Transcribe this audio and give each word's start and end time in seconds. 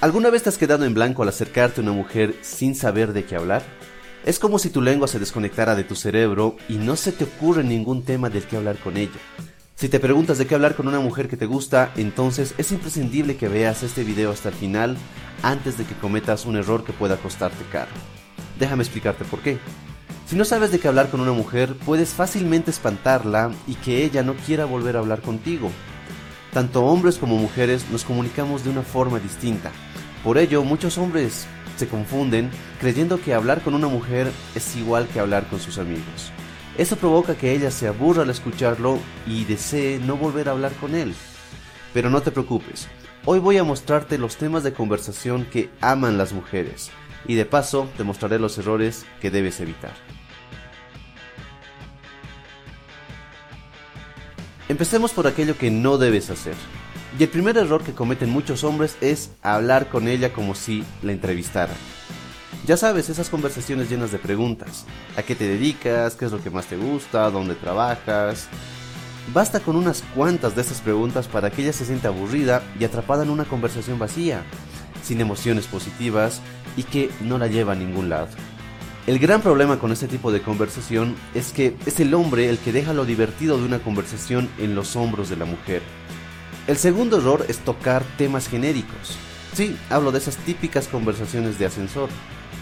¿Alguna 0.00 0.30
vez 0.30 0.42
te 0.42 0.48
has 0.48 0.56
quedado 0.56 0.86
en 0.86 0.94
blanco 0.94 1.22
al 1.22 1.28
acercarte 1.28 1.80
a 1.80 1.84
una 1.84 1.92
mujer 1.92 2.34
sin 2.40 2.74
saber 2.74 3.12
de 3.12 3.26
qué 3.26 3.36
hablar? 3.36 3.62
Es 4.24 4.38
como 4.38 4.58
si 4.58 4.70
tu 4.70 4.80
lengua 4.80 5.06
se 5.06 5.18
desconectara 5.18 5.74
de 5.74 5.84
tu 5.84 5.94
cerebro 5.94 6.56
y 6.70 6.76
no 6.76 6.96
se 6.96 7.12
te 7.12 7.24
ocurre 7.24 7.64
ningún 7.64 8.02
tema 8.02 8.30
del 8.30 8.44
que 8.44 8.56
hablar 8.56 8.78
con 8.78 8.96
ella. 8.96 9.20
Si 9.74 9.90
te 9.90 10.00
preguntas 10.00 10.38
de 10.38 10.46
qué 10.46 10.54
hablar 10.54 10.74
con 10.74 10.88
una 10.88 11.00
mujer 11.00 11.28
que 11.28 11.36
te 11.36 11.44
gusta, 11.44 11.92
entonces 11.96 12.54
es 12.56 12.72
imprescindible 12.72 13.36
que 13.36 13.48
veas 13.48 13.82
este 13.82 14.02
video 14.02 14.30
hasta 14.30 14.48
el 14.48 14.54
final 14.54 14.96
antes 15.42 15.76
de 15.76 15.84
que 15.84 15.94
cometas 15.94 16.46
un 16.46 16.56
error 16.56 16.82
que 16.82 16.94
pueda 16.94 17.18
costarte 17.18 17.62
caro. 17.70 17.90
Déjame 18.58 18.82
explicarte 18.82 19.26
por 19.26 19.40
qué. 19.40 19.58
Si 20.26 20.34
no 20.34 20.46
sabes 20.46 20.72
de 20.72 20.78
qué 20.78 20.88
hablar 20.88 21.10
con 21.10 21.20
una 21.20 21.32
mujer, 21.32 21.74
puedes 21.84 22.14
fácilmente 22.14 22.70
espantarla 22.70 23.50
y 23.66 23.74
que 23.74 24.02
ella 24.02 24.22
no 24.22 24.32
quiera 24.32 24.64
volver 24.64 24.96
a 24.96 25.00
hablar 25.00 25.20
contigo. 25.20 25.70
Tanto 26.52 26.84
hombres 26.84 27.18
como 27.18 27.36
mujeres 27.36 27.88
nos 27.90 28.04
comunicamos 28.04 28.64
de 28.64 28.70
una 28.70 28.82
forma 28.82 29.20
distinta, 29.20 29.70
por 30.22 30.36
ello, 30.36 30.62
muchos 30.64 30.98
hombres 30.98 31.46
se 31.76 31.88
confunden 31.88 32.50
creyendo 32.78 33.20
que 33.20 33.32
hablar 33.32 33.62
con 33.62 33.74
una 33.74 33.88
mujer 33.88 34.30
es 34.54 34.76
igual 34.76 35.08
que 35.08 35.18
hablar 35.18 35.46
con 35.46 35.58
sus 35.60 35.78
amigos. 35.78 36.30
Eso 36.76 36.96
provoca 36.96 37.34
que 37.34 37.52
ella 37.52 37.70
se 37.70 37.88
aburra 37.88 38.22
al 38.22 38.30
escucharlo 38.30 38.98
y 39.26 39.44
desee 39.44 39.98
no 39.98 40.16
volver 40.16 40.48
a 40.48 40.52
hablar 40.52 40.72
con 40.72 40.94
él. 40.94 41.14
Pero 41.94 42.10
no 42.10 42.20
te 42.20 42.30
preocupes, 42.30 42.86
hoy 43.24 43.38
voy 43.38 43.56
a 43.56 43.64
mostrarte 43.64 44.18
los 44.18 44.36
temas 44.36 44.62
de 44.62 44.74
conversación 44.74 45.46
que 45.46 45.70
aman 45.80 46.18
las 46.18 46.34
mujeres 46.34 46.90
y 47.26 47.34
de 47.34 47.46
paso 47.46 47.88
te 47.96 48.04
mostraré 48.04 48.38
los 48.38 48.58
errores 48.58 49.06
que 49.20 49.30
debes 49.30 49.58
evitar. 49.60 49.92
Empecemos 54.70 55.10
por 55.10 55.26
aquello 55.26 55.58
que 55.58 55.68
no 55.68 55.98
debes 55.98 56.30
hacer. 56.30 56.54
Y 57.18 57.24
el 57.24 57.28
primer 57.28 57.56
error 57.56 57.82
que 57.82 57.92
cometen 57.92 58.30
muchos 58.30 58.62
hombres 58.62 58.96
es 59.00 59.32
hablar 59.42 59.88
con 59.88 60.06
ella 60.06 60.32
como 60.32 60.54
si 60.54 60.84
la 61.02 61.10
entrevistaran. 61.10 61.74
Ya 62.68 62.76
sabes, 62.76 63.08
esas 63.08 63.30
conversaciones 63.30 63.90
llenas 63.90 64.12
de 64.12 64.20
preguntas. 64.20 64.86
¿A 65.16 65.24
qué 65.24 65.34
te 65.34 65.48
dedicas? 65.48 66.14
¿Qué 66.14 66.26
es 66.26 66.30
lo 66.30 66.40
que 66.40 66.50
más 66.50 66.66
te 66.66 66.76
gusta? 66.76 67.32
¿Dónde 67.32 67.56
trabajas? 67.56 68.46
Basta 69.34 69.58
con 69.58 69.74
unas 69.74 70.04
cuantas 70.14 70.54
de 70.54 70.62
esas 70.62 70.80
preguntas 70.80 71.26
para 71.26 71.50
que 71.50 71.62
ella 71.62 71.72
se 71.72 71.84
sienta 71.84 72.06
aburrida 72.06 72.62
y 72.78 72.84
atrapada 72.84 73.24
en 73.24 73.30
una 73.30 73.46
conversación 73.46 73.98
vacía, 73.98 74.44
sin 75.02 75.20
emociones 75.20 75.66
positivas 75.66 76.42
y 76.76 76.84
que 76.84 77.10
no 77.22 77.38
la 77.38 77.48
lleva 77.48 77.72
a 77.72 77.76
ningún 77.76 78.08
lado. 78.08 78.28
El 79.10 79.18
gran 79.18 79.42
problema 79.42 79.80
con 79.80 79.90
este 79.90 80.06
tipo 80.06 80.30
de 80.30 80.40
conversación 80.40 81.16
es 81.34 81.50
que 81.50 81.76
es 81.84 81.98
el 81.98 82.14
hombre 82.14 82.48
el 82.48 82.58
que 82.58 82.70
deja 82.70 82.92
lo 82.92 83.04
divertido 83.04 83.58
de 83.58 83.64
una 83.64 83.80
conversación 83.80 84.48
en 84.56 84.76
los 84.76 84.94
hombros 84.94 85.28
de 85.28 85.34
la 85.36 85.46
mujer 85.46 85.82
el 86.70 86.76
segundo 86.76 87.18
error 87.18 87.44
es 87.48 87.58
tocar 87.58 88.04
temas 88.16 88.48
genéricos. 88.48 89.16
Sí, 89.54 89.76
hablo 89.88 90.12
de 90.12 90.18
esas 90.18 90.36
típicas 90.36 90.86
conversaciones 90.86 91.58
de 91.58 91.66
ascensor, 91.66 92.08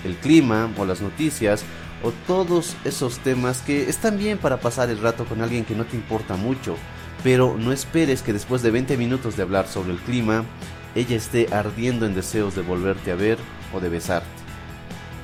el 0.03 0.17
clima 0.17 0.71
o 0.79 0.87
las 0.87 1.03
noticias 1.03 1.63
o 2.03 2.11
todos 2.27 2.75
esos 2.87 3.19
temas 3.19 3.61
que 3.61 3.91
están 3.91 4.17
bien 4.17 4.39
para 4.39 4.61
pasar 4.61 4.89
el 4.89 5.01
rato 5.01 5.27
con 5.27 5.43
alguien 5.43 5.67
que 5.67 5.75
no 5.75 5.85
te 5.85 5.97
importa 5.97 6.37
mucho, 6.37 6.77
pero 7.23 7.57
no 7.59 7.71
esperes 7.71 8.23
que 8.23 8.33
después 8.33 8.63
de 8.63 8.71
20 8.71 8.97
minutos 8.97 9.37
de 9.37 9.43
hablar 9.43 9.69
sobre 9.69 9.93
el 9.93 9.99
clima, 9.99 10.43
ella 10.95 11.17
esté 11.17 11.53
ardiendo 11.53 12.07
en 12.07 12.15
deseos 12.15 12.55
de 12.55 12.63
volverte 12.63 13.13
a 13.13 13.15
ver 13.15 13.37
o 13.75 13.81
de 13.81 13.91
besarte. 13.91 14.48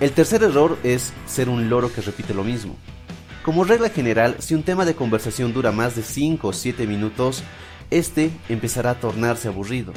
El 0.00 0.10
tercer 0.10 0.42
error 0.42 0.76
es 0.82 1.12
ser 1.24 1.48
un 1.48 1.70
loro 1.70 1.92
que 1.92 2.00
repite 2.00 2.34
lo 2.34 2.42
mismo. 2.42 2.76
Como 3.44 3.62
regla 3.62 3.90
general, 3.90 4.36
si 4.40 4.54
un 4.54 4.64
tema 4.64 4.84
de 4.84 4.96
conversación 4.96 5.52
dura 5.52 5.70
más 5.70 5.94
de 5.94 6.02
5 6.02 6.48
o 6.48 6.52
7 6.52 6.86
minutos, 6.86 7.44
este 7.90 8.32
empezará 8.48 8.90
a 8.90 9.00
tornarse 9.00 9.46
aburrido. 9.46 9.92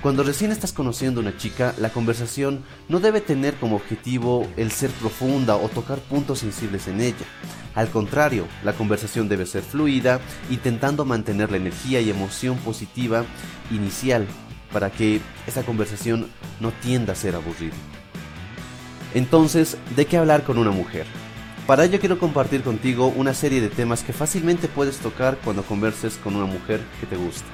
Cuando 0.00 0.22
recién 0.22 0.50
estás 0.50 0.72
conociendo 0.72 1.20
a 1.20 1.24
una 1.24 1.36
chica, 1.36 1.74
la 1.76 1.90
conversación 1.90 2.62
no 2.88 3.00
debe 3.00 3.20
tener 3.20 3.54
como 3.56 3.76
objetivo 3.76 4.48
el 4.56 4.70
ser 4.70 4.90
profunda 4.92 5.56
o 5.56 5.68
tocar 5.68 5.98
puntos 5.98 6.38
sensibles 6.38 6.88
en 6.88 7.00
ella. 7.00 7.26
Al 7.74 7.90
contrario, 7.90 8.46
la 8.64 8.72
conversación 8.72 9.28
debe 9.28 9.44
ser 9.44 9.62
fluida, 9.62 10.20
intentando 10.50 11.04
mantener 11.04 11.50
la 11.50 11.58
energía 11.58 12.00
y 12.00 12.08
emoción 12.08 12.56
positiva 12.58 13.24
inicial 13.70 14.26
para 14.72 14.90
que 14.90 15.20
esa 15.46 15.64
conversación 15.64 16.28
no 16.60 16.70
tienda 16.70 17.12
a 17.12 17.16
ser 17.16 17.34
aburrida. 17.34 17.74
Entonces, 19.14 19.76
¿de 19.96 20.06
qué 20.06 20.18
hablar 20.18 20.44
con 20.44 20.58
una 20.58 20.70
mujer? 20.70 21.06
Para 21.66 21.84
ello 21.84 22.00
quiero 22.00 22.18
compartir 22.18 22.62
contigo 22.62 23.08
una 23.08 23.34
serie 23.34 23.60
de 23.60 23.68
temas 23.68 24.02
que 24.02 24.12
fácilmente 24.12 24.68
puedes 24.68 24.98
tocar 24.98 25.38
cuando 25.44 25.62
converses 25.62 26.16
con 26.16 26.36
una 26.36 26.46
mujer 26.46 26.80
que 27.00 27.06
te 27.06 27.16
gusta. 27.16 27.46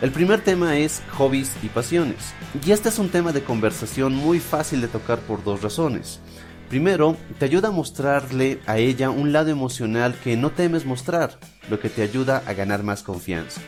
El 0.00 0.10
primer 0.10 0.40
tema 0.40 0.78
es 0.78 1.02
hobbies 1.16 1.52
y 1.62 1.68
pasiones. 1.68 2.34
Y 2.64 2.72
este 2.72 2.88
es 2.88 2.98
un 2.98 3.08
tema 3.08 3.32
de 3.32 3.44
conversación 3.44 4.14
muy 4.14 4.40
fácil 4.40 4.80
de 4.80 4.88
tocar 4.88 5.18
por 5.20 5.44
dos 5.44 5.62
razones. 5.62 6.20
Primero, 6.68 7.16
te 7.38 7.44
ayuda 7.44 7.68
a 7.68 7.72
mostrarle 7.72 8.58
a 8.66 8.78
ella 8.78 9.10
un 9.10 9.32
lado 9.32 9.50
emocional 9.50 10.14
que 10.24 10.36
no 10.36 10.50
temes 10.50 10.86
mostrar, 10.86 11.38
lo 11.68 11.78
que 11.78 11.90
te 11.90 12.02
ayuda 12.02 12.42
a 12.46 12.54
ganar 12.54 12.82
más 12.82 13.02
confianza. 13.02 13.60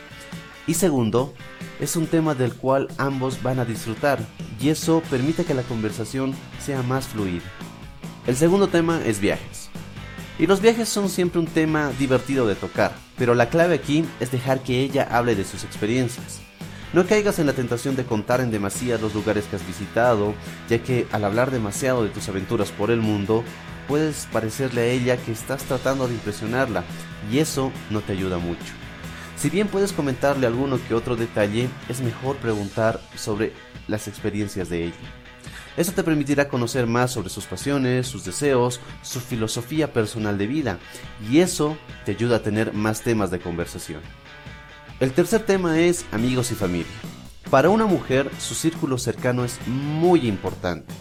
Y 0.67 0.73
segundo, 0.73 1.33
es 1.79 1.95
un 1.95 2.07
tema 2.07 2.33
del 2.33 2.53
cual 2.53 2.87
ambos 2.97 3.43
van 3.43 3.59
a 3.59 3.65
disfrutar 3.65 4.19
y 4.59 4.69
eso 4.69 5.03
permite 5.09 5.45
que 5.45 5.53
la 5.53 5.61
conversación 5.63 6.33
sea 6.59 6.81
más 6.81 7.07
fluida. 7.07 7.43
El 8.25 8.35
segundo 8.35 8.67
tema 8.67 9.01
es 9.05 9.19
viajes. 9.19 9.69
Y 10.39 10.47
los 10.47 10.61
viajes 10.61 10.89
son 10.89 11.09
siempre 11.09 11.39
un 11.39 11.45
tema 11.45 11.91
divertido 11.99 12.47
de 12.47 12.55
tocar, 12.55 12.93
pero 13.17 13.35
la 13.35 13.49
clave 13.49 13.75
aquí 13.75 14.03
es 14.19 14.31
dejar 14.31 14.61
que 14.61 14.81
ella 14.81 15.07
hable 15.09 15.35
de 15.35 15.45
sus 15.45 15.63
experiencias. 15.63 16.41
No 16.93 17.05
caigas 17.05 17.39
en 17.39 17.45
la 17.45 17.53
tentación 17.53 17.95
de 17.95 18.05
contar 18.05 18.41
en 18.41 18.51
demasía 18.51 18.97
los 18.97 19.13
lugares 19.13 19.45
que 19.45 19.57
has 19.57 19.67
visitado, 19.67 20.33
ya 20.69 20.79
que 20.79 21.07
al 21.11 21.23
hablar 21.25 21.51
demasiado 21.51 22.03
de 22.03 22.09
tus 22.09 22.27
aventuras 22.27 22.71
por 22.71 22.89
el 22.89 23.01
mundo, 23.01 23.43
puedes 23.87 24.27
parecerle 24.31 24.81
a 24.81 24.85
ella 24.85 25.17
que 25.17 25.31
estás 25.31 25.63
tratando 25.63 26.07
de 26.07 26.15
impresionarla, 26.15 26.83
y 27.31 27.39
eso 27.39 27.71
no 27.89 28.01
te 28.01 28.13
ayuda 28.13 28.37
mucho. 28.37 28.84
Si 29.37 29.49
bien 29.49 29.67
puedes 29.67 29.91
comentarle 29.91 30.47
alguno 30.47 30.79
que 30.87 30.93
otro 30.93 31.15
detalle, 31.15 31.69
es 31.89 32.01
mejor 32.01 32.37
preguntar 32.37 33.01
sobre 33.15 33.53
las 33.87 34.07
experiencias 34.07 34.69
de 34.69 34.85
ella. 34.85 34.95
Esto 35.77 35.91
te 35.91 36.03
permitirá 36.03 36.47
conocer 36.47 36.87
más 36.87 37.11
sobre 37.11 37.29
sus 37.29 37.45
pasiones, 37.45 38.07
sus 38.07 38.23
deseos, 38.23 38.79
su 39.01 39.19
filosofía 39.19 39.91
personal 39.91 40.37
de 40.37 40.47
vida, 40.47 40.79
y 41.29 41.39
eso 41.39 41.77
te 42.05 42.13
ayuda 42.13 42.37
a 42.37 42.43
tener 42.43 42.71
más 42.73 43.01
temas 43.01 43.29
de 43.29 43.39
conversación. 43.39 44.01
El 45.01 45.11
tercer 45.11 45.43
tema 45.43 45.81
es 45.81 46.05
amigos 46.13 46.51
y 46.51 46.55
familia. 46.55 46.87
Para 47.49 47.69
una 47.69 47.85
mujer, 47.85 48.31
su 48.39 48.55
círculo 48.55 48.97
cercano 48.97 49.43
es 49.43 49.59
muy 49.67 50.27
importante. 50.27 50.93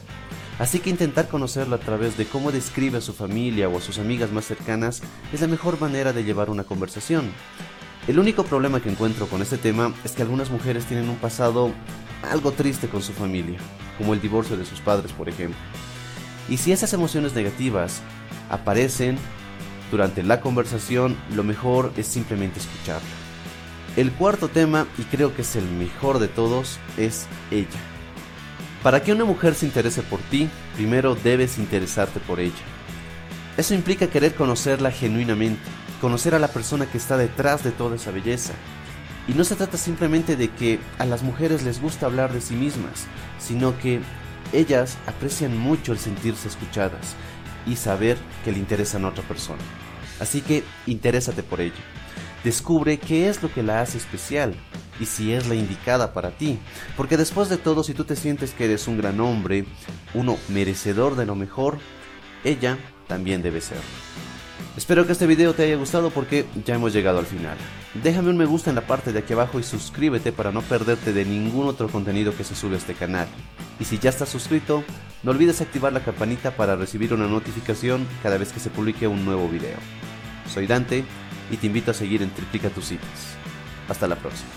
Así 0.58 0.80
que 0.80 0.90
intentar 0.90 1.28
conocerla 1.28 1.76
a 1.76 1.80
través 1.80 2.16
de 2.16 2.26
cómo 2.26 2.52
describe 2.52 2.98
a 2.98 3.00
su 3.00 3.12
familia 3.12 3.68
o 3.68 3.78
a 3.78 3.80
sus 3.80 3.98
amigas 3.98 4.30
más 4.30 4.44
cercanas 4.44 5.02
es 5.32 5.40
la 5.40 5.48
mejor 5.48 5.80
manera 5.80 6.12
de 6.12 6.24
llevar 6.24 6.50
una 6.50 6.64
conversación. 6.64 7.32
El 8.06 8.18
único 8.18 8.44
problema 8.44 8.80
que 8.80 8.90
encuentro 8.90 9.26
con 9.26 9.40
este 9.40 9.56
tema 9.56 9.94
es 10.04 10.12
que 10.12 10.20
algunas 10.20 10.50
mujeres 10.50 10.84
tienen 10.84 11.08
un 11.08 11.16
pasado 11.16 11.72
algo 12.30 12.52
triste 12.52 12.86
con 12.86 13.02
su 13.02 13.12
familia, 13.12 13.58
como 13.96 14.12
el 14.12 14.20
divorcio 14.20 14.58
de 14.58 14.66
sus 14.66 14.80
padres, 14.80 15.12
por 15.12 15.30
ejemplo. 15.30 15.56
Y 16.50 16.58
si 16.58 16.72
esas 16.72 16.92
emociones 16.92 17.34
negativas 17.34 18.02
aparecen 18.50 19.16
durante 19.90 20.22
la 20.22 20.42
conversación, 20.42 21.16
lo 21.34 21.44
mejor 21.44 21.92
es 21.96 22.06
simplemente 22.06 22.60
escucharla. 22.60 23.08
El 23.96 24.12
cuarto 24.12 24.48
tema, 24.48 24.86
y 24.98 25.02
creo 25.04 25.34
que 25.34 25.42
es 25.42 25.56
el 25.56 25.64
mejor 25.64 26.18
de 26.18 26.28
todos, 26.28 26.78
es 26.98 27.26
ella. 27.50 27.68
Para 28.82 29.02
que 29.02 29.12
una 29.12 29.24
mujer 29.24 29.54
se 29.54 29.64
interese 29.64 30.02
por 30.02 30.20
ti, 30.20 30.50
primero 30.76 31.14
debes 31.14 31.56
interesarte 31.56 32.20
por 32.20 32.38
ella. 32.38 32.52
Eso 33.56 33.72
implica 33.72 34.08
querer 34.08 34.34
conocerla 34.34 34.90
genuinamente, 34.90 35.62
conocer 36.04 36.34
a 36.34 36.38
la 36.38 36.48
persona 36.48 36.84
que 36.84 36.98
está 36.98 37.16
detrás 37.16 37.64
de 37.64 37.70
toda 37.70 37.96
esa 37.96 38.10
belleza, 38.10 38.52
y 39.26 39.32
no 39.32 39.42
se 39.42 39.56
trata 39.56 39.78
simplemente 39.78 40.36
de 40.36 40.50
que 40.50 40.78
a 40.98 41.06
las 41.06 41.22
mujeres 41.22 41.62
les 41.62 41.80
gusta 41.80 42.04
hablar 42.04 42.30
de 42.30 42.42
sí 42.42 42.54
mismas, 42.54 43.06
sino 43.38 43.78
que 43.78 44.00
ellas 44.52 44.98
aprecian 45.06 45.56
mucho 45.56 45.92
el 45.92 45.98
sentirse 45.98 46.48
escuchadas 46.48 47.14
y 47.66 47.76
saber 47.76 48.18
que 48.44 48.52
le 48.52 48.58
interesan 48.58 49.06
a 49.06 49.08
otra 49.08 49.26
persona. 49.26 49.62
Así 50.20 50.42
que 50.42 50.62
interésate 50.86 51.42
por 51.42 51.62
ello. 51.62 51.72
Descubre 52.44 52.98
qué 52.98 53.30
es 53.30 53.42
lo 53.42 53.50
que 53.50 53.62
la 53.62 53.80
hace 53.80 53.96
especial 53.96 54.54
y 55.00 55.06
si 55.06 55.32
es 55.32 55.46
la 55.46 55.54
indicada 55.54 56.12
para 56.12 56.32
ti. 56.32 56.58
Porque 56.98 57.16
después 57.16 57.48
de 57.48 57.56
todo, 57.56 57.82
si 57.82 57.94
tú 57.94 58.04
te 58.04 58.14
sientes 58.14 58.52
que 58.52 58.66
eres 58.66 58.88
un 58.88 58.98
gran 58.98 59.20
hombre, 59.20 59.64
uno 60.12 60.36
merecedor 60.50 61.16
de 61.16 61.24
lo 61.24 61.34
mejor, 61.34 61.78
ella 62.44 62.76
también 63.08 63.40
debe 63.40 63.62
serlo. 63.62 64.33
Espero 64.76 65.06
que 65.06 65.12
este 65.12 65.28
video 65.28 65.54
te 65.54 65.62
haya 65.62 65.76
gustado 65.76 66.10
porque 66.10 66.46
ya 66.64 66.74
hemos 66.74 66.92
llegado 66.92 67.20
al 67.20 67.26
final. 67.26 67.56
Déjame 68.02 68.30
un 68.30 68.36
me 68.36 68.44
gusta 68.44 68.70
en 68.70 68.76
la 68.76 68.86
parte 68.86 69.12
de 69.12 69.20
aquí 69.20 69.32
abajo 69.32 69.60
y 69.60 69.62
suscríbete 69.62 70.32
para 70.32 70.50
no 70.50 70.62
perderte 70.62 71.12
de 71.12 71.24
ningún 71.24 71.68
otro 71.68 71.88
contenido 71.88 72.36
que 72.36 72.42
se 72.42 72.56
sube 72.56 72.74
a 72.74 72.78
este 72.78 72.94
canal. 72.94 73.28
Y 73.78 73.84
si 73.84 73.98
ya 73.98 74.10
estás 74.10 74.30
suscrito, 74.30 74.82
no 75.22 75.30
olvides 75.30 75.60
activar 75.60 75.92
la 75.92 76.02
campanita 76.02 76.56
para 76.56 76.74
recibir 76.74 77.14
una 77.14 77.28
notificación 77.28 78.04
cada 78.20 78.36
vez 78.36 78.52
que 78.52 78.58
se 78.58 78.70
publique 78.70 79.06
un 79.06 79.24
nuevo 79.24 79.48
video. 79.48 79.76
Soy 80.52 80.66
Dante 80.66 81.04
y 81.52 81.56
te 81.56 81.68
invito 81.68 81.92
a 81.92 81.94
seguir 81.94 82.22
en 82.22 82.30
Triplica 82.30 82.68
tus 82.68 82.86
citas. 82.86 83.36
Hasta 83.88 84.08
la 84.08 84.16
próxima. 84.16 84.50